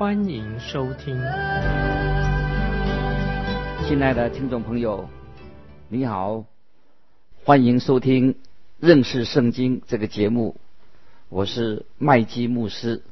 [0.00, 1.14] 欢迎收听。
[3.86, 5.06] 亲爱的听众朋友，
[5.88, 6.46] 你好，
[7.44, 8.36] 欢迎收听
[8.78, 10.56] 认识圣经这个节目。
[11.28, 13.02] 我是麦基牧师。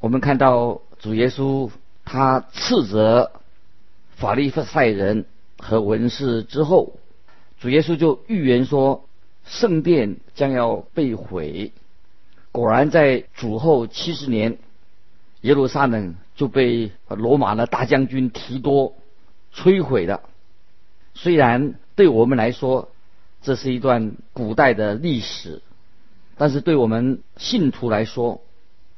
[0.00, 1.70] 我们看到主耶稣
[2.04, 3.30] 他斥责
[4.16, 5.26] 法利赛人
[5.58, 6.94] 和文士之后，
[7.60, 9.04] 主耶稣就预言说
[9.44, 11.70] 圣殿将要被毁。
[12.50, 14.58] 果然在主后七十年，
[15.42, 18.94] 耶路撒冷就被罗马的大将军提多
[19.54, 20.22] 摧毁了。
[21.14, 22.90] 虽然对我们来说，
[23.42, 25.62] 这是一段古代的历史。
[26.36, 28.40] 但是对我们信徒来说，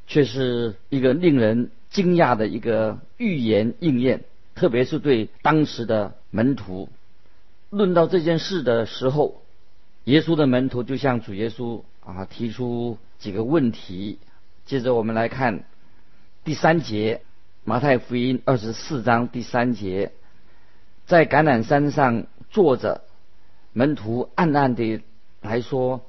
[0.07, 4.23] 却是一个令人惊讶的一个预言应验，
[4.55, 6.89] 特别是对当时的门徒。
[7.71, 9.43] 论到这件事的时候，
[10.05, 14.19] 耶稣的门徒就向主耶稣啊提出几个问题。
[14.65, 15.65] 接着我们来看
[16.45, 17.23] 第三节，
[17.63, 20.11] 马太福音二十四章第三节，
[21.07, 23.03] 在橄榄山上坐着，
[23.73, 25.03] 门徒暗暗地
[25.41, 26.01] 来说。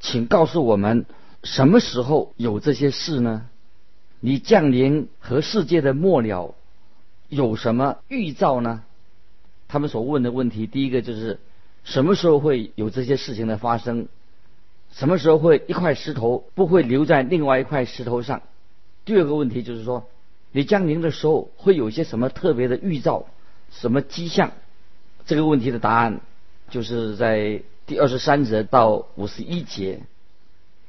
[0.00, 1.06] 请告诉我们，
[1.44, 3.46] 什么时候有这些事呢？
[4.18, 6.56] 你降临和世界的末了
[7.28, 8.82] 有什么预兆呢？
[9.68, 11.38] 他们所问的问题，第一个就是
[11.84, 14.08] 什么时候会有这些事情的发生？
[14.90, 18.42] 什么时候会一块石头不会留在另外一块石头上？
[19.08, 20.06] 第二个问题就是说，
[20.52, 23.24] 你降临的时候会有一些什么特别的预兆、
[23.70, 24.52] 什么迹象？
[25.24, 26.20] 这个问题的答案
[26.68, 27.62] 就是在。
[27.86, 30.00] 第二十三节到五十一节，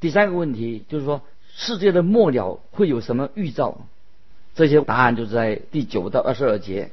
[0.02, 1.22] 第三个问题就是说，
[1.56, 3.78] 世界的末了会有什么预兆？
[4.54, 6.92] 这些答案就是在第九到二十二节。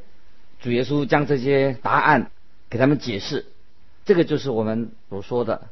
[0.61, 2.31] 主耶稣将这些答案
[2.71, 3.47] 给他们解释，
[4.05, 5.62] 这个就是我们所说的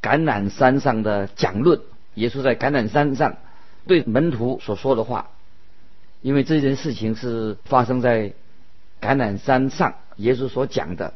[0.00, 1.82] 橄榄山上的讲论。
[2.14, 3.36] 耶稣在橄榄山上
[3.88, 5.30] 对门徒所说的话，
[6.22, 8.34] 因为这件事情是发生在
[9.00, 11.14] 橄榄山上，耶稣所讲的。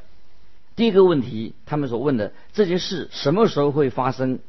[0.75, 4.41] 第一个问题，他们所问的这件事什么时候会发生？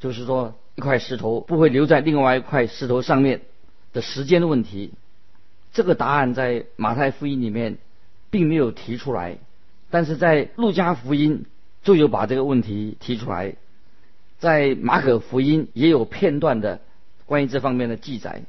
[0.00, 3.42] 就是说，一块石头不会留在另外一块石头上面
[3.92, 4.92] 的时间的问题。
[5.72, 7.76] 这个答案在马太福音里面
[8.30, 9.38] 并没有提出来，
[9.90, 11.44] 但是在路加福音
[11.82, 13.54] 就有把这个问题提出来，
[14.38, 16.80] 在马可福音也有片段的
[17.30, 18.42] 关于这方面的记载。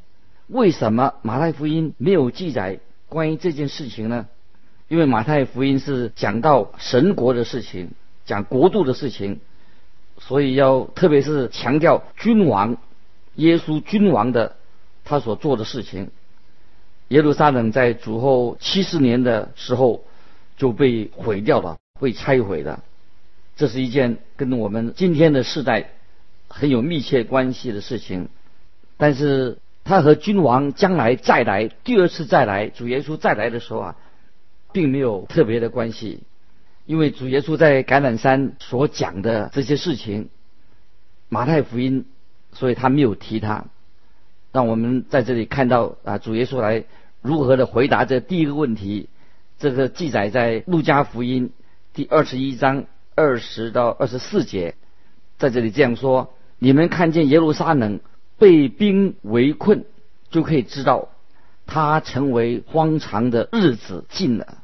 [0.48, 4.26] 为什么马太福音没有记载关于这件事情呢？
[4.88, 7.92] 因为马太福音是讲到神国的事情，
[8.26, 9.40] 讲国度的事情，
[10.18, 12.78] 所以要特别是强调君王
[13.36, 14.56] 耶稣君王的
[15.04, 16.10] 他所做的事情。
[17.10, 20.04] 耶路撒冷在主后七十年的时候
[20.58, 22.80] 就被毁掉了，被拆毁的。
[23.56, 25.92] 这是一件跟我们今天的世代
[26.48, 28.28] 很有密切关系的事情。
[29.02, 33.96] 但是他和君王将来再来第二次再来，主耶稣再来的时候啊。
[34.74, 36.22] 并没有特别的关系，
[36.86, 40.30] 因为主耶稣在橄榄山所讲的这些事情，
[41.28, 42.06] 马太福音，
[42.54, 43.66] 所以他没有提他。
[44.54, 46.86] 让我们在这里看到啊，主耶稣来
[47.22, 49.10] 如何的回答这第一个问题。
[49.60, 51.52] 这个记载在路加福音
[51.94, 54.76] 第二十一章二十到二十四节，
[55.38, 58.00] 在这里这样说：你们看见耶路撒冷
[58.42, 59.86] 被兵围困，
[60.32, 61.10] 就可以知道
[61.68, 64.58] 他成为荒唐的日子近了。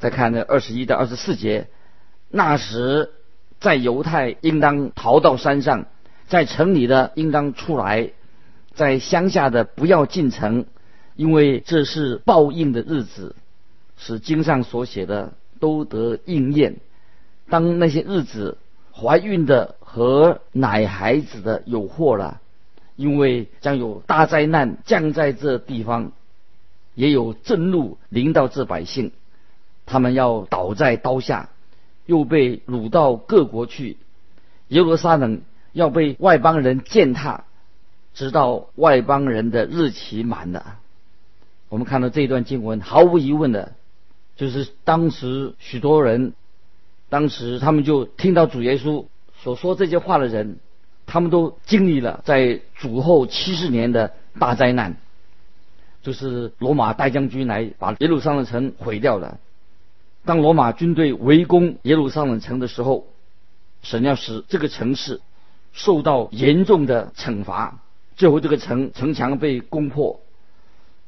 [0.00, 1.68] 再看这二十一到二十四节，
[2.28, 3.12] 那时
[3.60, 5.86] 在犹太应当逃到山上，
[6.26, 8.10] 在城里的应当出来，
[8.74, 10.66] 在乡下的不要进城，
[11.14, 13.36] 因为这是报应的日子，
[13.96, 16.78] 使经上所写的都得应验。
[17.48, 18.58] 当那些日子，
[18.92, 22.40] 怀孕的和奶孩子的有祸了，
[22.98, 26.10] 因为将有大灾难降在这地方，
[26.96, 29.12] 也有震怒临到这百姓。
[29.86, 31.48] 他们要倒在刀下，
[32.06, 33.98] 又被掳到各国去。
[34.66, 35.42] 耶路撒冷
[35.72, 37.44] 要被外邦人践踏，
[38.14, 40.80] 直到外邦人的日期满了。
[41.68, 43.74] 我们看到这段经文，毫无疑问的，
[44.34, 46.32] 就是当时许多人，
[47.08, 49.06] 当时他们就听到主耶稣
[49.40, 50.58] 所说这些话的人，
[51.08, 54.96] 他们都经历了在主后七十年的大灾难。
[56.00, 59.38] 就是罗马大将军来把耶路撒冷城毁掉了。
[60.24, 63.06] 当罗马军队围攻耶路撒冷城的时候，
[63.82, 65.20] 神要使这个城市
[65.72, 67.80] 受到严重的惩罚。
[68.16, 70.20] 最后，这个城城墙被攻破，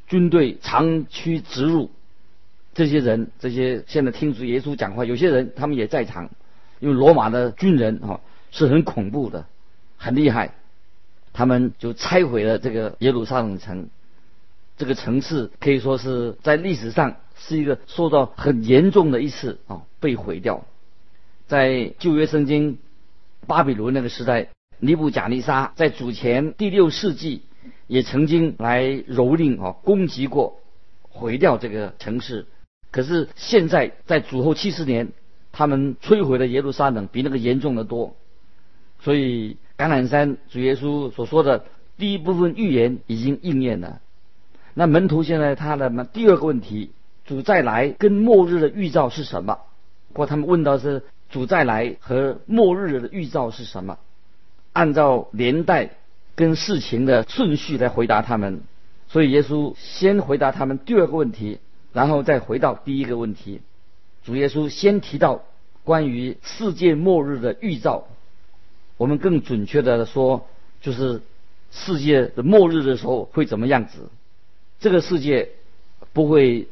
[0.07, 1.91] 军队长驱直入。
[2.75, 6.31] 这些人，这些现在听主耶稣讲话，有些人他们也在场，
[6.79, 8.21] 因为罗马的军人啊
[8.51, 9.47] 是很恐怖的，
[10.01, 10.55] 很厉害。
[11.33, 13.89] 他们就拆毁了这个耶路撒冷城，
[14.77, 20.65] 这个城市可以说是在历史上是一个受到很严重的一次啊被毁掉。
[21.47, 22.79] 在旧约圣经
[23.47, 24.49] 巴比伦那个时代。
[24.83, 27.43] 尼布贾尼撒在主前第六世纪
[27.87, 30.59] 也曾经来蹂躏啊攻击过
[31.03, 32.47] 毁掉这个城市，
[32.91, 35.13] 可是现在在主后七十年，
[35.53, 38.17] 他们摧毁了耶路撒冷比那个严重的多，
[39.03, 41.65] 所以橄榄山主耶稣所说的
[41.97, 44.03] 第一部分预言已经应验了。
[44.75, 46.91] 那门徒现在他的第二个问题，
[47.25, 49.61] 主再来跟末日的预兆是什么？
[50.15, 53.97] 或他们问到是主再来和末日的预兆是什么？
[54.75, 55.93] 按照年代
[56.35, 58.61] 跟事情的顺序来回答他们，
[59.09, 61.59] 所以耶稣先回答他们第二个问题，
[61.95, 63.63] 然后再回到第一个问题。
[64.25, 65.41] 主耶稣先提到
[65.85, 68.05] 关于世界末日的预兆，
[69.01, 70.47] 我们更准确的说，
[70.83, 71.23] 就是
[71.71, 74.11] 世界的末日的时候会怎么样子？
[74.79, 75.53] 这个世界
[76.13, 76.69] 不会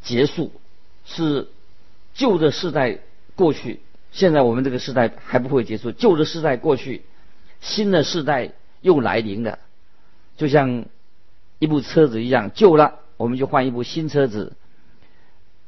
[0.00, 0.52] 结束，
[1.04, 1.48] 是
[2.14, 3.00] 旧的世代
[3.34, 3.80] 过去，
[4.10, 7.02] 现在我们这个时代还不会结束，旧的世代过去。
[7.60, 9.58] 新的世代又来临了，
[10.38, 10.86] 就像
[11.58, 14.54] 一部车子一样，旧了我们就换一部新车子。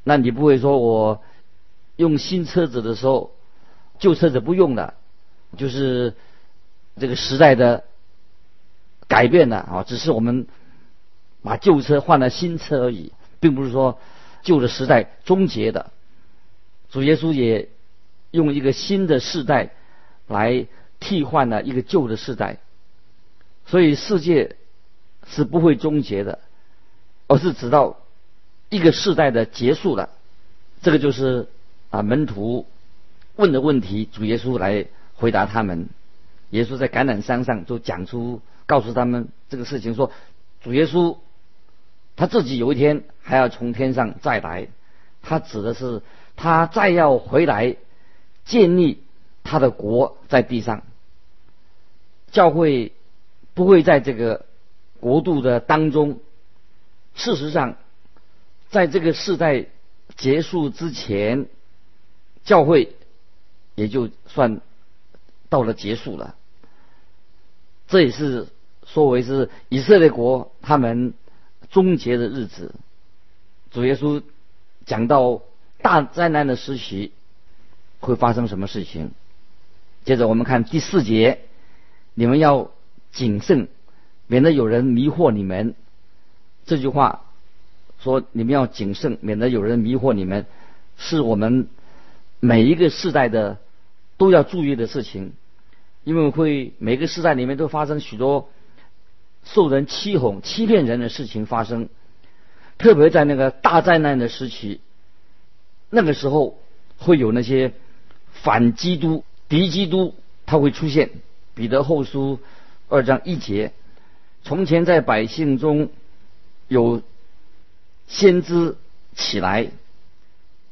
[0.05, 1.23] 那你不会说我
[1.97, 3.31] 用新车子的时候，
[3.99, 4.95] 旧车子不用了，
[5.57, 6.15] 就是
[6.99, 7.85] 这个时代的
[9.07, 10.47] 改变了啊，只是我们
[11.43, 13.99] 把旧车换了新车而已，并不是说
[14.43, 15.91] 旧的时代终结的。
[16.91, 17.69] 主耶稣也
[18.31, 19.71] 用一个新的世代
[20.27, 20.67] 来。
[21.01, 22.59] 替换了一个旧的世代，
[23.67, 24.57] 所以世界
[25.29, 26.41] 是不会终结的，
[27.29, 28.01] 而是直到
[28.69, 30.11] 一个世代的结束了。
[30.83, 31.47] 这个就是
[31.91, 32.67] 啊门徒
[33.37, 34.87] 问的问题，主耶稣来
[35.19, 35.91] 回答他们。
[36.49, 40.11] 耶稣在橄榄山上就讲出，告诉他们这个事情，说
[40.63, 41.19] 主耶稣
[42.17, 44.69] 他自己有一天还要从天上再来，
[45.21, 46.01] 他指的是
[46.37, 47.77] 他再要回来
[48.47, 49.03] 建立。
[49.51, 50.83] 他的国在地上，
[52.31, 52.93] 教会
[53.55, 54.45] 不会在这个
[55.01, 56.21] 国度的当中。
[57.15, 57.77] 事实上，
[58.69, 59.65] 在这个世代
[60.19, 61.47] 结束之前，
[62.45, 62.93] 教会
[63.75, 64.61] 也就算
[65.49, 66.35] 到了结束了。
[67.87, 68.49] 这也是
[68.87, 71.15] 说为是以色列国他们
[71.71, 72.75] 终结的日子。
[73.71, 74.23] 主耶稣
[74.87, 75.43] 讲到
[75.83, 77.13] 大灾难的时期
[78.01, 79.11] 会发生什么事情。
[80.05, 81.41] 接着我们看第四节，
[82.15, 82.71] 你们要
[83.13, 83.69] 谨慎，
[84.27, 85.75] 免得有人迷惑你们。
[86.65, 87.25] 这句话
[88.01, 90.47] 说你们要谨慎，免得有人迷惑你们，
[90.97, 91.69] 是我们
[92.41, 93.59] 每一个世代的
[94.19, 95.33] 都要注意的事情，
[96.05, 98.51] 因为会每个时代里面都发生许多
[99.45, 101.89] 受人欺哄、欺骗人的事情发生，
[102.77, 104.81] 特别在那个大灾难的时期，
[105.89, 106.59] 那个时候
[106.99, 107.73] 会有那些
[108.33, 109.25] 反基督。
[109.49, 110.15] 敌基督
[110.45, 111.09] 他会出现，
[111.55, 112.39] 彼得后书
[112.91, 113.73] 二章一节，
[114.43, 115.89] 从前在百姓中
[116.67, 117.03] 有
[118.07, 118.77] 先知
[119.15, 119.71] 起来，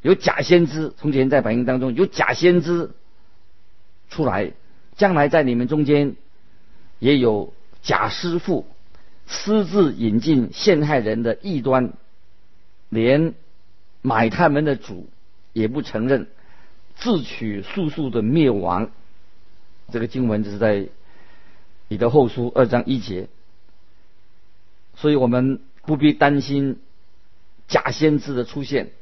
[0.03, 2.91] 有假先知，从前在百姓当中有假先知
[4.09, 4.53] 出来，
[4.97, 6.17] 将来在你们中间
[6.99, 8.67] 也有假师傅
[9.27, 11.93] 私自引进陷害人的异端，
[12.89, 13.35] 连
[14.03, 15.09] 买他们的主
[15.53, 16.29] 也不承认。
[16.99, 18.91] 自取速速的灭亡，
[19.93, 20.89] 这个经文就是在
[21.89, 23.29] 彼得后书二章一节，
[24.95, 26.81] 所以我们不必担心
[27.69, 28.93] 假先知的出现，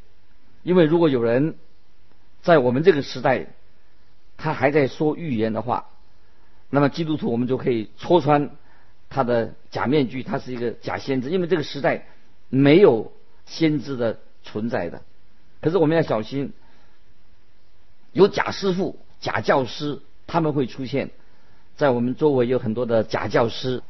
[0.65, 1.55] 因为如果有人
[2.43, 3.47] 在我们这个时代，
[4.37, 5.87] 他还在说预言的话，
[6.71, 8.51] 那么基督徒我们就可以戳穿
[9.11, 12.07] 他的假面具，他是一个假先知，因为这个时代
[12.49, 13.13] 没有
[13.47, 15.03] 先知的存在的。
[15.61, 16.53] 可是我们要小心。
[18.13, 21.11] 有假师傅、假教师，他们会出现
[21.75, 23.83] 在我们周围，有很多的假教师，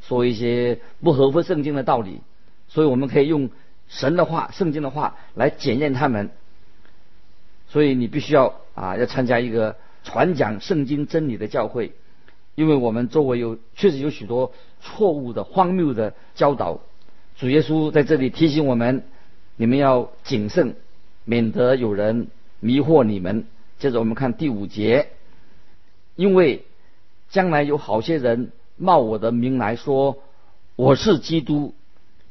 [0.00, 2.20] 说一些不合乎圣经的道理，
[2.66, 3.48] 所以我们可以用
[3.86, 6.30] 神的话、圣经的话来检验他们。
[7.68, 11.92] 所以你必须要啊，要参加一个传讲圣经真理的教会，
[12.54, 16.80] 因为我们周围有确实有许多错误的、荒谬的教导，
[17.36, 19.04] 主耶稣在这里提醒我们，
[19.56, 20.76] 你们要谨慎，
[21.26, 22.28] 免得有人
[22.60, 23.44] 迷惑你们。
[23.78, 25.08] 接着我们看第五节，
[26.16, 26.64] 因为
[27.28, 30.16] 将来有好些人冒我的名来说
[30.76, 31.74] 我是基督，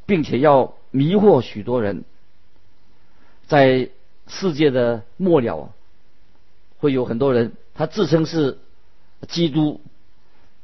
[0.07, 2.03] 并且要迷惑许多人。
[3.45, 3.89] 在
[4.25, 5.73] 世界的末了，
[6.79, 8.57] 会有很多人他自称是
[9.27, 9.79] 基督，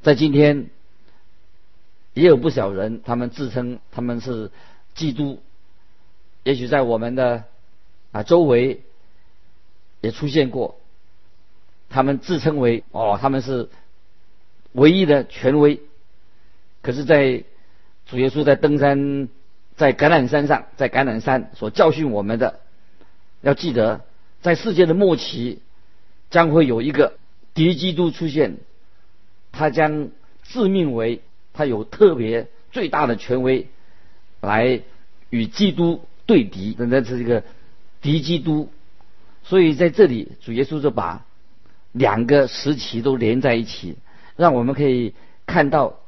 [0.01, 0.69] 在今天
[2.13, 4.51] 也有不少人，他们自称他们是
[4.95, 5.41] 基督。
[6.43, 7.43] 也许在我们的
[8.11, 8.83] 啊周围
[10.01, 10.79] 也出现过，
[11.89, 13.69] 他们自称为哦他们是
[14.73, 15.81] 唯一的权威，
[16.81, 17.43] 可是，在
[18.05, 19.27] 主耶稣在登山
[19.75, 22.59] 在橄榄山上，在橄榄山所教训我们的。
[23.41, 24.01] 要记得，
[24.41, 25.61] 在世界的末期，
[26.29, 27.17] 将会有一个
[27.53, 28.57] 敌基督出现，
[29.51, 30.09] 他将
[30.43, 31.21] 自命为
[31.53, 33.67] 他有特别最大的权威，
[34.41, 34.81] 来
[35.29, 36.75] 与基督对敌。
[36.77, 37.43] 那是一个
[38.01, 38.69] 敌基督，
[39.43, 41.25] 所以在这里，主耶稣就把
[41.91, 43.95] 两个时期都连在一起，
[44.35, 45.13] 让我们可以
[45.45, 45.99] 看到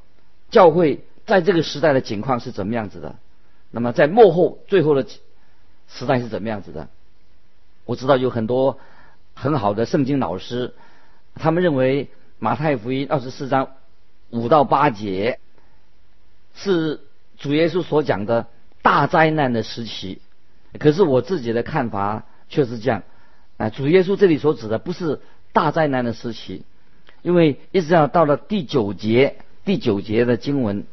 [0.49, 3.15] 教会在这个时代的情况是怎么样子的。
[3.71, 5.05] 那么在幕后最后的
[5.87, 6.89] 时代是怎么样子的？
[7.85, 8.79] 我知道有很多
[9.39, 10.73] 很好的圣经老师，
[11.35, 13.69] 他们认为马太福音二十四章
[14.31, 15.39] 五到八节
[16.55, 17.01] 是
[17.37, 18.47] 主耶稣所讲的
[18.81, 20.19] 大灾难的时期。
[20.79, 23.03] 可是我自己的看法却是这样：
[23.57, 25.21] 啊，主耶稣这里所指的不是
[25.53, 26.63] 大灾难的时期，
[27.21, 30.87] 因为一直要到了第九节，第九节的经文，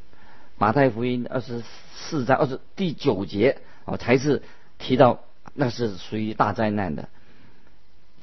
[0.59, 1.63] 马太福音二十
[1.95, 4.43] 四章二十第九节啊，才是
[4.79, 5.21] 提到。
[5.57, 7.09] 那是属于大灾难的。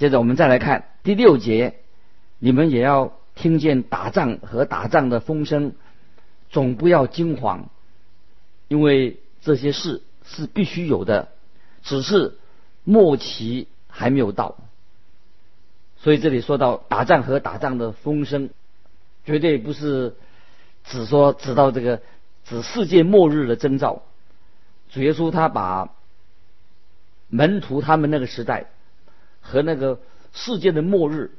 [0.02, 1.76] 接着我们再来看第六节，
[2.40, 5.74] 你们也要听见打仗和打仗的风声，
[6.50, 7.70] 总不要惊慌，
[8.68, 11.28] 因为这些事是必须有的，
[11.84, 12.36] 只是
[12.84, 14.58] 末期还没有到。
[15.98, 18.50] 所以这里说到打仗和打仗的风声，
[19.24, 20.16] 绝对不是
[20.84, 22.02] 只说指到这个
[22.44, 24.02] 指世界末日的征兆。
[24.90, 25.94] 主耶稣他把。
[27.34, 28.66] 门徒他们那个时代
[29.42, 30.00] 和那个
[30.32, 31.32] 世界的末日，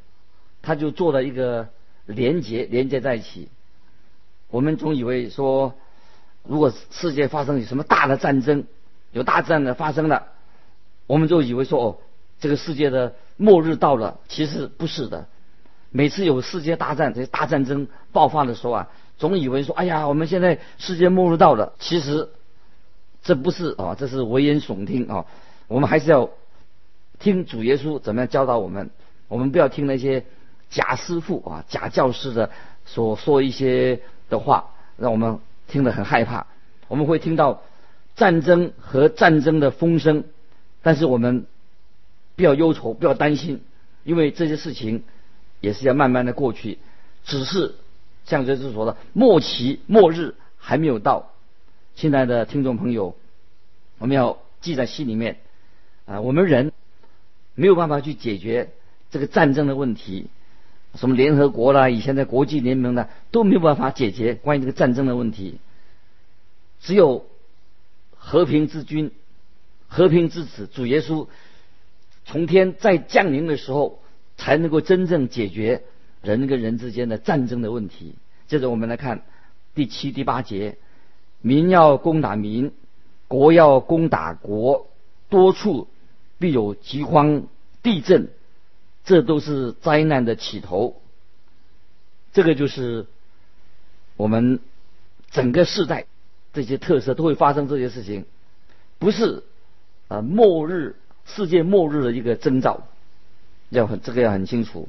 [0.61, 1.69] 他就做了一个
[2.05, 3.49] 连接，连接在一起。
[4.51, 5.75] 我们总以为说，
[6.43, 8.65] 如果世界发生有什么大的战争，
[9.13, 10.27] 有大战的发生了，
[11.07, 11.97] 我们就以为说哦，
[12.39, 14.21] 这个世界的末日到了。
[14.29, 15.27] 其实不是的。
[15.91, 21.75] 每次有世界大战、这些大战争爆发的时候啊，总以为说，哎呀，我们现在世界末日到了。
[21.79, 22.31] 其实
[23.23, 25.27] 这不是啊，这是危言耸听啊。
[25.69, 26.29] 我们还是要
[27.19, 28.91] 听主耶稣怎么样教导我们，
[29.29, 30.25] 我们不要听那些
[30.71, 32.51] 假师傅啊、假教师的
[32.85, 35.39] 所说一些的话，让我们
[35.69, 36.47] 听得很害怕。
[36.89, 37.63] 我们会听到
[38.17, 40.25] 战争和战争的风声，
[40.83, 41.47] 但是我们
[42.37, 43.63] 不要忧愁，不要担心，
[44.05, 45.05] 因为这些事情
[45.61, 46.79] 也是要慢慢的过去。
[47.25, 47.77] 只是
[48.25, 51.31] 像这次说的，末期末日还没有到。
[51.95, 53.15] 亲爱的听众朋友，
[53.99, 55.39] 我们要记在心里面。
[56.05, 56.73] 啊，我们人
[57.55, 58.71] 没有办法去解决
[59.11, 60.27] 这个战争的问题，
[60.95, 65.59] 什么联合国啦，以前的国际联盟呢，都没有办法解决关于这个战争的问题。
[66.81, 67.27] 只有
[68.17, 69.11] 和平之君、
[69.87, 71.29] 和平之子主耶稣
[72.25, 74.01] 从天再降临的时候，
[74.37, 75.83] 才能够真正解决
[76.23, 78.15] 人跟人之间的战争的问题。
[78.49, 79.23] 接着我们来看
[79.75, 80.79] 第七、第八节：
[81.41, 82.73] 民要攻打民，
[83.29, 84.89] 国要攻打国，
[85.29, 85.89] 多处。
[86.43, 87.45] 必有饥荒、
[87.85, 88.29] 地震，
[89.05, 91.01] 这都是灾难的起头。
[92.33, 93.07] 这个就是
[94.17, 94.59] 我们
[95.31, 96.07] 整个世代
[96.53, 98.25] 这些特色都会发生这些事情，
[98.99, 99.45] 不是
[100.09, 100.97] 啊末日
[101.27, 102.89] 世界末日的一个征兆，
[103.71, 104.89] 要很这个要很清楚。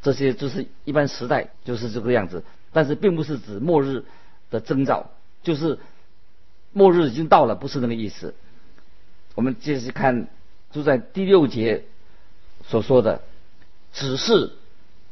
[0.00, 4.06] 这些就是一般时代就是这个样子，但是并不是指末日
[4.50, 5.10] 的征兆，
[5.42, 5.78] 就是
[6.72, 8.34] 末日已经到了，不是那个意思。
[9.34, 10.28] 我们继续看。
[10.74, 11.84] 就在第六节
[12.66, 13.22] 所说的，
[13.92, 14.50] 只是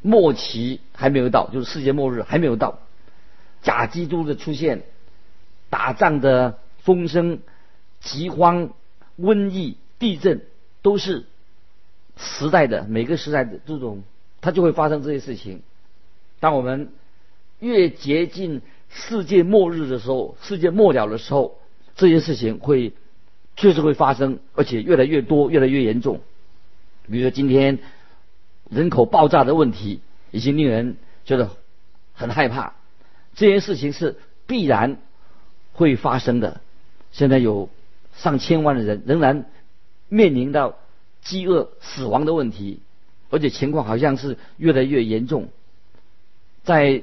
[0.00, 2.80] 末期还没有到，就是世界末日还没有到，
[3.62, 4.82] 假基督的出现，
[5.70, 7.38] 打仗的风声、
[8.00, 8.70] 饥荒、
[9.16, 10.40] 瘟疫、地震，
[10.82, 11.26] 都是
[12.16, 14.02] 时代的每个时代的这种，
[14.40, 15.62] 它就会发生这些事情。
[16.40, 16.92] 当我们
[17.60, 21.60] 越接近世界末日的时候，世界末了的时候，
[21.94, 22.92] 这些事情会。
[23.56, 26.20] 确实会发生，而且越来越多，越来越严重。
[27.08, 27.78] 比如说今天
[28.70, 31.50] 人口爆炸的问题，已经令人觉得
[32.14, 32.74] 很害怕。
[33.34, 34.16] 这件事情是
[34.46, 34.98] 必然
[35.72, 36.60] 会发生的。
[37.12, 37.68] 现在有
[38.16, 39.46] 上千万的人仍然
[40.08, 40.76] 面临到
[41.22, 42.80] 饥饿、死亡的问题，
[43.30, 45.48] 而且情况好像是越来越严重。
[46.64, 47.02] 在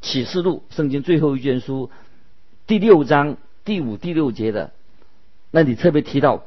[0.00, 1.90] 启示录圣经最后一卷书
[2.66, 4.72] 第六章第五、第六节的，
[5.52, 6.42] 那里特别提到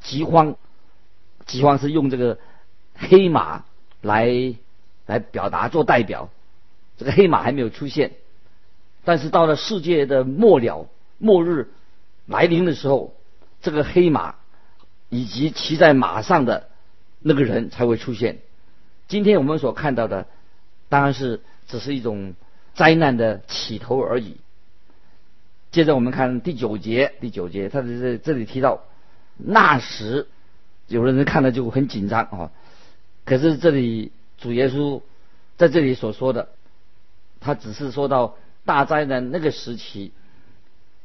[0.00, 0.56] 饥荒，
[1.46, 2.38] 饥荒是用这个
[2.96, 3.64] 黑马
[4.00, 4.56] 来
[5.06, 6.30] 来表达做代表，
[6.96, 8.14] 这个黑马还没有出现，
[9.04, 11.68] 但是到了世界的末了、末日
[12.26, 13.14] 来临的时候，
[13.62, 14.34] 这个黑马
[15.08, 16.68] 以及骑在马上的
[17.20, 18.38] 那个人才会出现。
[19.06, 20.26] 今天我们所看到的，
[20.88, 22.34] 当然是只是一种。
[22.76, 24.36] 灾难的起头而已。
[25.76, 28.84] 接着我们看第九节，第九节，他在这里提到
[29.36, 30.26] 那时，
[30.86, 32.50] 有的人看了就很紧张啊。
[33.26, 35.02] 可是这里主耶稣
[35.58, 36.48] 在这里所说的，
[37.40, 40.12] 他只是说到大灾难那个时期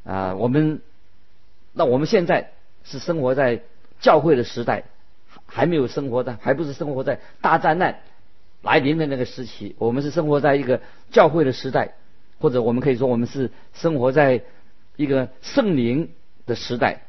[0.06, 0.36] 啊。
[0.36, 0.80] 我们
[1.74, 2.52] 那我们现在
[2.86, 3.64] 是生活在
[4.00, 4.86] 教会的时代，
[5.48, 8.00] 还没有生活在，还不是生活在大灾难。
[8.62, 10.80] 来临的那个时期，我们是生活在一个
[11.12, 11.96] 教会的时代，
[12.40, 14.44] 或者我们可以说，我们是生活在
[14.96, 16.10] 一个圣灵
[16.46, 17.04] 的时代。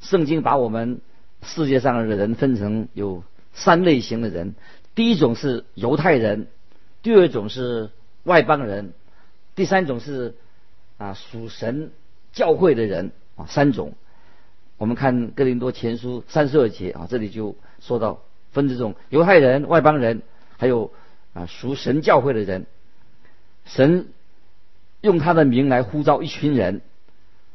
[0.00, 1.00] 圣经把我们
[1.42, 3.22] 世界上的人分成有
[3.52, 4.54] 三类型的人：
[4.94, 6.46] 第一种是犹太人，
[7.02, 7.90] 第二种是
[8.24, 8.92] 外邦人，
[9.54, 10.34] 第三种是
[10.98, 11.90] 啊属神
[12.32, 13.46] 教会的人啊。
[13.46, 13.94] 三种，
[14.78, 18.22] 我们看哥林多前书三十二节啊，这里就说到
[18.52, 20.22] 分这种犹太人、外邦人。
[20.56, 20.92] 还有
[21.32, 22.66] 啊，属神教会的人，
[23.64, 24.08] 神
[25.00, 26.80] 用他的名来呼召一群人，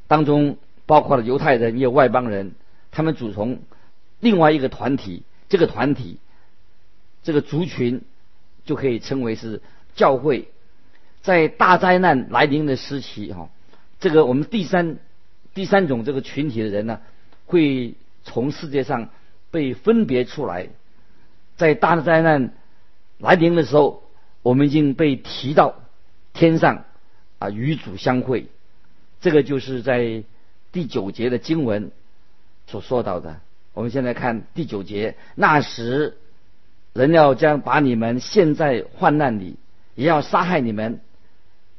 [0.08, 2.54] 当中包括了犹太人也有外邦人，
[2.92, 3.60] 他们组成
[4.20, 5.24] 另外一个团体。
[5.48, 6.18] 这个团体，
[7.22, 8.02] 这个族群
[8.66, 9.62] 就可以称为是
[9.96, 10.48] 教会。
[11.22, 13.50] 在大灾难来临的时期，哈，
[14.00, 14.98] 这个我们第三
[15.54, 17.00] 第三种这个群体的人呢，
[17.46, 17.94] 会
[18.24, 19.10] 从世界上
[19.52, 20.70] 被分别出来，
[21.58, 22.54] 在大灾难。
[23.18, 24.04] 来临的时候，
[24.42, 25.76] 我们已经被提到
[26.34, 26.84] 天上
[27.46, 28.48] 啊，与主相会。
[29.22, 30.24] 这个就是在
[30.72, 31.92] 第九节的经文
[32.68, 33.40] 所说到的。
[33.74, 36.18] 我们现在看第九节，那时
[36.94, 39.58] 人要将把你们陷在患难里，
[39.96, 41.02] 也要杀害你们，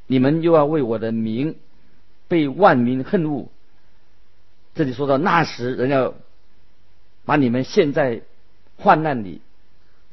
[0.05, 1.55] 你们又要为我的名
[2.27, 3.49] 被万民恨恶。
[4.75, 6.13] 这里说到那时人要
[7.25, 8.21] 把你们陷在
[8.77, 9.41] 患难里。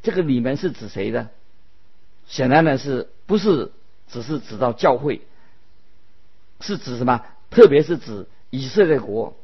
[0.03, 1.29] 这个里面是指谁的？
[2.27, 3.73] 显然呢，是不是
[4.09, 5.21] 只是指到教会？
[6.67, 7.23] 是指什么？
[7.51, 9.37] 特别是指以色列国。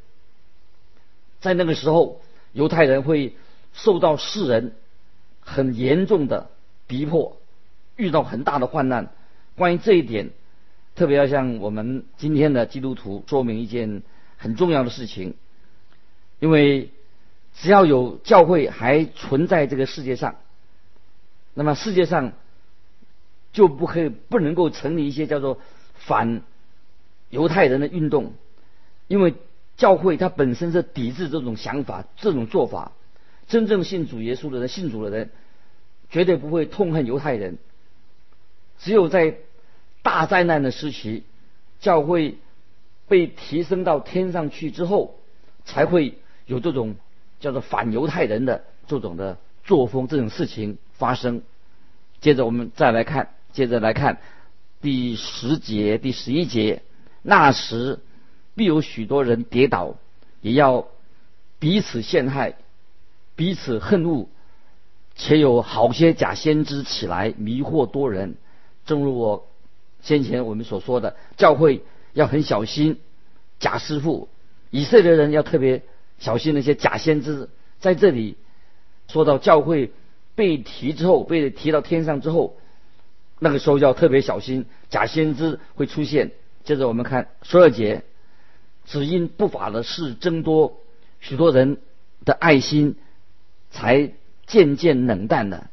[1.40, 3.36] 在那个时候，犹太人会
[3.74, 4.74] 受到世人
[5.40, 6.50] 很严重的
[6.86, 7.36] 逼迫，
[7.96, 9.12] 遇到很大的患难。
[9.54, 10.30] 关于这一点，
[10.94, 14.02] 特别要向我们今天的基督徒说明一件
[14.38, 15.34] 很重要的事情，
[16.38, 16.90] 因为
[17.54, 20.36] 只要有教会还存在这个世界上。
[21.52, 22.32] 那么世界上
[23.52, 25.58] 就不可以不能够成立一些叫做
[25.94, 26.42] 反
[27.30, 28.34] 犹太人的运动，
[29.08, 29.34] 因为
[29.76, 32.92] 教会它本身是抵制这种想法、这种做法。
[33.46, 35.30] 真正信主耶稣的人、信主的人，
[36.10, 37.58] 绝对不会痛恨犹太人。
[38.78, 39.38] 只有在
[40.02, 41.24] 大灾难的时期，
[41.80, 42.38] 教会
[43.08, 45.16] 被提升到天上去之后，
[45.64, 46.94] 才会有这种
[47.40, 50.78] 叫做反犹太人的这种的作风、这种事情。
[50.92, 51.42] 发生，
[52.20, 54.18] 接着我们再来看，接着来看
[54.80, 56.82] 第十节、第十一节。
[57.22, 58.00] 那时
[58.54, 59.96] 必有许多人跌倒，
[60.40, 60.88] 也要
[61.58, 62.54] 彼此陷害，
[63.36, 64.28] 彼此恨恶，
[65.14, 68.36] 且有好些假先知起来迷惑多人。
[68.86, 69.48] 正如我
[70.02, 72.98] 先前我们所说的，教会要很小心
[73.58, 74.28] 假师傅，
[74.70, 75.82] 以色列人要特别
[76.18, 77.48] 小心那些假先知。
[77.78, 78.36] 在这里
[79.08, 79.92] 说到教会。
[80.36, 82.56] 被提之后，被提到天上之后，
[83.40, 86.30] 那个时候要特别小心，假先知会出现。
[86.64, 88.02] 接着我们看十二节，
[88.86, 90.78] 只因不法的事增多，
[91.20, 91.78] 许多人
[92.24, 92.96] 的爱心
[93.70, 94.12] 才
[94.46, 95.70] 渐渐冷淡了。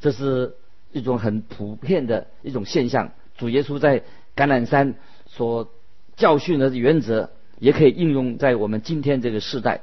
[0.00, 0.54] 这是
[0.92, 3.12] 一种很普遍的一种现象。
[3.36, 4.00] 主耶稣在
[4.36, 4.94] 橄榄山
[5.26, 5.70] 所
[6.16, 9.82] 教训的原则，也可以应用在我们今天这个时代，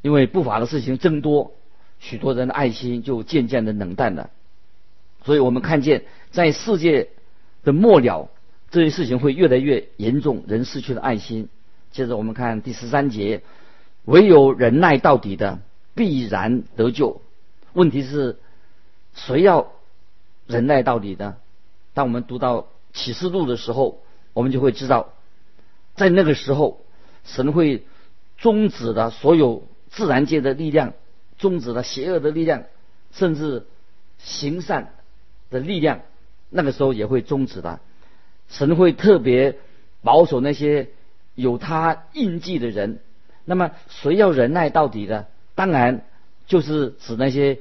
[0.00, 1.52] 因为不法的事情增多。
[2.00, 4.30] 许多人的爱心就渐渐的冷淡了，
[5.24, 7.10] 所以我们看见在世界
[7.62, 8.28] 的末了，
[8.72, 11.50] 这些事情会越来越严重，人失去了爱心。
[11.90, 13.42] 接着我们看第十三节，
[14.06, 15.60] 唯有忍耐到底的
[15.94, 17.20] 必然得救。
[17.74, 18.38] 问题是，
[19.14, 19.72] 谁要
[20.46, 21.36] 忍耐到底呢？
[21.92, 24.00] 当我们读到启示录的时候，
[24.32, 25.12] 我们就会知道，
[25.94, 26.80] 在那个时候，
[27.24, 27.84] 神会
[28.38, 30.94] 终止的所有自然界的力量，
[31.36, 32.64] 终止了邪恶的力量，
[33.12, 33.66] 甚至
[34.16, 34.94] 行善
[35.50, 36.00] 的力量，
[36.48, 37.78] 那个时候也会终止的。
[38.52, 39.56] 神会特别
[40.02, 40.90] 保守那些
[41.34, 43.00] 有他印记的人。
[43.44, 45.26] 那么谁要忍耐到底的？
[45.54, 46.04] 当然
[46.46, 47.58] 就是指那些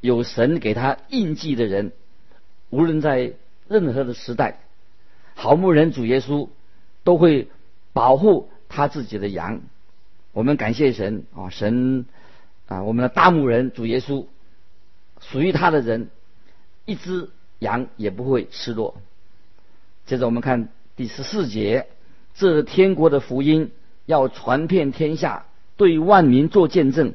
[0.00, 1.92] 有神给他印记的人，
[2.70, 3.32] 无论在
[3.68, 4.60] 任何的时代，
[5.34, 6.48] 好牧人主耶稣
[7.02, 7.48] 都会
[7.92, 9.60] 保护他自己的羊。
[10.32, 12.06] 我们感谢神啊，神
[12.66, 14.26] 啊，我们的大牧人主耶稣，
[15.20, 16.08] 属于他的人，
[16.84, 18.96] 一只羊也不会失落。
[20.06, 21.86] 接着我们看第十四节，
[22.34, 23.70] 这天国的福音。
[24.06, 25.46] 要传遍天下，
[25.78, 27.14] 对万民做见证，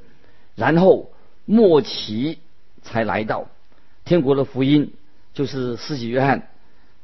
[0.56, 1.12] 然后
[1.45, 2.39] 末期
[2.82, 3.47] 才来到。
[4.06, 4.93] 天国的福音
[5.36, 6.47] 就是施洗约翰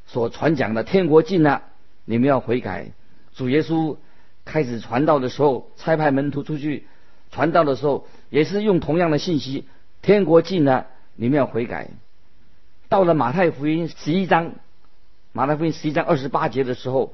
[0.08, 1.62] 所传讲的：天国近了，
[2.04, 2.94] 你们要悔改。
[3.36, 3.98] 主耶稣
[4.44, 6.88] 开始传道的时候，差派门徒出去
[7.30, 9.66] 传道的时候，也是用同样的信息：
[10.02, 11.92] 天国近了，你们要悔改。
[12.90, 14.56] 到了马太福音十一章，
[15.36, 17.14] 马太福音十一章二十八节的时候，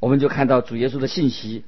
[0.00, 1.66] 我们就看到主耶稣的信息。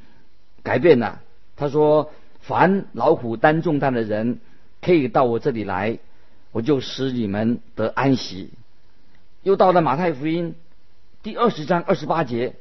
[0.62, 1.20] 改变了，
[1.56, 4.40] 他说：“凡劳苦担重担的人，
[4.80, 5.98] 可以到我这里来，
[6.52, 8.48] 我就使你们得安息。”
[9.44, 10.54] 又到了马太福音
[11.22, 12.54] 第二十章二十八节，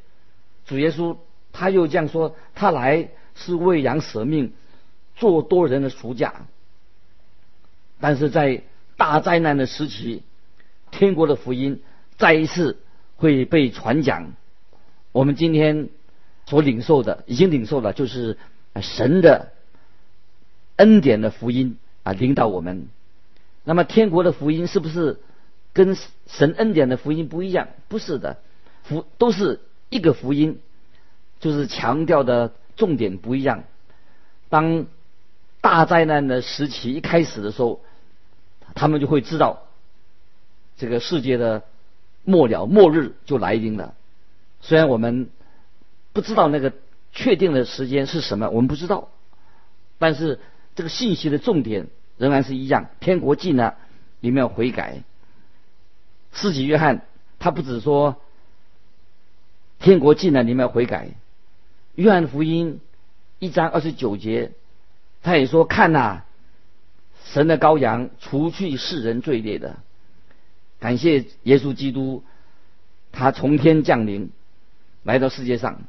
[0.66, 1.16] 主耶稣
[1.54, 4.52] 他又这样说：“他来是为羊舍命，
[5.16, 6.46] 做多人的赎价。”
[8.02, 8.64] 但是在
[8.98, 10.24] 大灾难的时期，
[10.92, 11.82] 天国的福音
[12.18, 12.80] 再一次
[13.18, 14.32] 会被传讲。
[15.12, 15.90] 我们今天。
[16.50, 18.38] 所领受的已经领受了，就是
[18.80, 19.52] 神的
[20.78, 22.88] 恩典的福音啊，领导我们。
[23.66, 25.20] 那么天国的福音是不是
[25.74, 27.68] 跟神恩典的福音不一样？
[27.90, 28.38] 不是的，
[28.84, 30.62] 福都是一个福音，
[31.42, 33.66] 就是强调的重点不一样。
[34.48, 34.86] 当
[35.60, 37.82] 大灾难的时期一开始的时候，
[38.74, 39.64] 他们就会知道
[40.78, 41.64] 这个世界的
[42.28, 43.96] 末了，末日就来临了。
[44.62, 45.30] 虽然我们。
[46.14, 46.74] 不知道那个
[47.14, 49.10] 确定的时间是什么，我们不知道。
[50.00, 50.40] 但是
[50.74, 51.86] 这个信息的重点
[52.18, 53.76] 仍然是一样：天国近了，
[54.20, 55.04] 你们要悔改。
[56.32, 57.06] 四己约翰
[57.38, 58.16] 他不只说
[59.78, 61.10] 天国近了，你们要悔改。
[61.94, 62.82] 约翰福音
[63.38, 64.54] 一章二十九节，
[65.22, 66.22] 他也说：看呐，
[67.26, 69.76] 神的羔羊，除去世人罪孽的。
[70.80, 72.24] 感谢耶稣基督，
[73.12, 74.30] 他从天降临，
[75.04, 75.82] 来到世界上。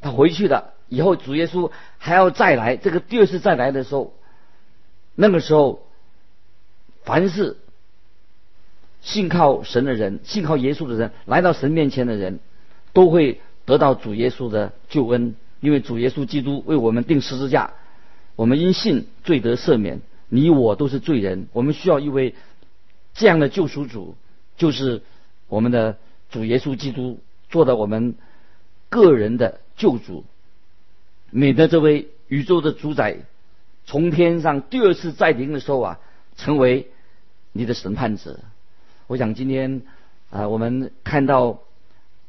[0.00, 2.76] 他回去了以后，主耶稣还要再来。
[2.76, 4.14] 这个第二次再来的时候，
[5.14, 5.82] 那个时候，
[7.02, 7.58] 凡是
[9.02, 12.38] 信靠神的人、信靠耶稣的人，来到神面前的人，
[12.92, 15.34] 都会得到主耶稣的救恩。
[15.60, 17.72] 因为主耶稣基督为我们定十字架，
[18.34, 20.00] 我们因信罪得赦免。
[20.30, 22.34] 你我都是罪人，我们需要一位
[23.20, 24.16] 这样的救赎主，
[24.56, 25.02] 就是
[25.46, 25.98] 我们的
[26.30, 28.14] 主耶稣基督，做的我们
[28.88, 29.60] 个人的。
[29.76, 30.24] 救主，
[31.30, 33.16] 免得这位宇宙的主宰
[33.86, 36.00] 从天上第二次再临的时候啊，
[36.36, 36.90] 成为
[37.52, 38.40] 你的审判者。
[39.06, 39.80] 我想今天
[40.28, 41.60] 啊，我们看到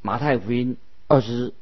[0.01, 0.77] 马太福音
[1.09, 1.53] 二十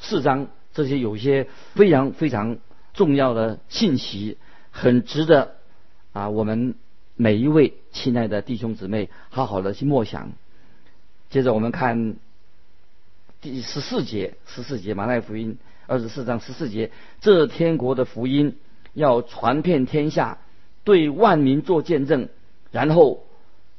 [0.00, 2.58] 四章这些有些非常非常
[2.92, 4.36] 重要的信息，
[4.72, 5.54] 很值得
[6.12, 6.74] 啊我们
[7.20, 10.32] 每一位亲爱的弟兄姊妹好好的去默想。
[11.28, 12.16] 接着我们看。
[13.42, 15.56] 第十四节，十四节，马太福音
[15.86, 16.90] 二十四章十四节，
[17.22, 18.58] 这天国的福音
[18.92, 20.38] 要传遍天下，
[20.84, 22.28] 对万民做见证，
[22.70, 23.24] 然后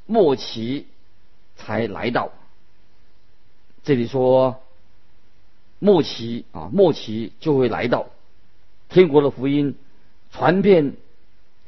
[0.06, 0.86] 末期
[1.56, 2.32] 才来到。
[3.84, 4.62] 这里说
[5.78, 8.06] 末期啊，末期就会来到，
[8.88, 9.76] 天国的福音
[10.32, 10.94] 传遍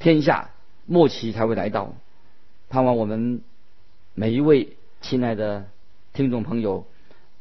[0.01, 0.51] 天下，
[0.87, 1.95] 末期才会来到。
[2.69, 3.41] 盼望我们
[4.15, 5.69] 每一位亲爱的
[6.13, 6.87] 听众朋友。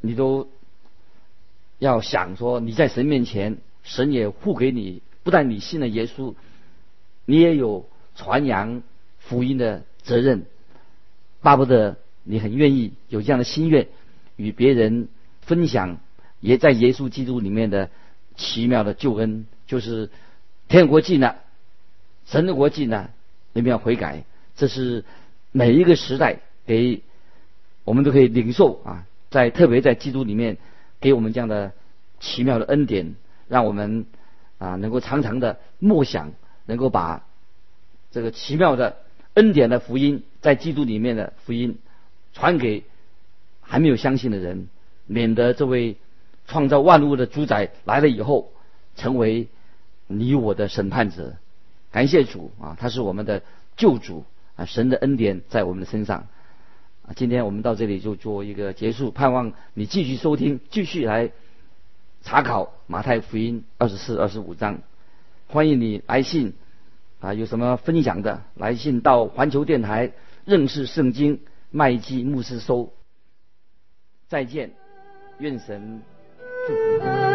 [0.05, 0.49] 你都
[1.79, 6.35] 要想说，你在神面前，神也付给你，不但你信了耶稣，
[7.25, 8.83] 你也有传扬
[9.19, 10.45] 福音的责任。
[11.41, 13.87] 巴不得你很愿意有这样的心愿，
[14.35, 15.07] 与别人
[15.39, 15.99] 分享，
[16.41, 17.89] 也在耶稣基督里面的
[18.35, 20.09] 奇妙的救恩，就是
[20.67, 21.37] 天国近了，
[22.25, 23.11] 神的国近了，
[23.53, 24.23] 你们要悔改。
[24.55, 25.05] 这是
[25.51, 27.01] 每一个时代给
[27.85, 29.05] 我们都可以领受啊。
[29.29, 30.57] 在特别在基督里面，
[30.99, 31.71] 给我们这样的
[32.19, 33.15] 奇妙的恩典，
[33.47, 34.05] 让我们
[34.59, 36.33] 啊能够常常的默想，
[36.65, 37.25] 能够把
[38.11, 38.97] 这个奇妙的
[39.33, 41.79] 恩典的福音，在基督里面的福音
[42.31, 42.83] 传给
[43.61, 44.67] 还没有相信的人，
[45.07, 45.97] 免得这位
[46.45, 48.51] 创造万物的主宰来了以后，
[48.95, 49.47] 成为
[50.05, 51.33] 你我的审判者。
[51.93, 53.43] 感谢主啊，他是我们的
[53.77, 54.25] 救主
[54.55, 56.27] 啊，神的恩典在我们的身上
[57.07, 57.13] 啊。
[57.15, 61.31] 今天我们到这里就做一个结束，盼望你继续收听，继续来
[62.23, 64.79] 查考马太福音二十四、二十五章。
[65.45, 66.55] 欢迎你来信
[67.19, 70.13] 啊，有什么分享的来信到环球电台
[70.45, 72.91] 认识圣经麦基牧师收。
[74.27, 74.71] 再见，
[75.37, 76.01] 愿神
[76.67, 77.32] 祝福你。